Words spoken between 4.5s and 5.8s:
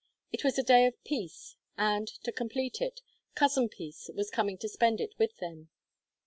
to spend it with them.